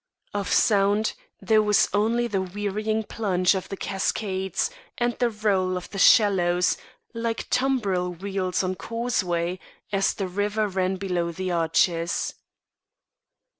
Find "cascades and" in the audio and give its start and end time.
3.77-5.13